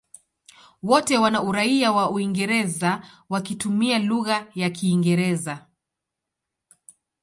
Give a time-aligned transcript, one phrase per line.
[0.83, 5.67] Wote wana uraia wa Uingereza wakitumia lugha ya Kiingereza.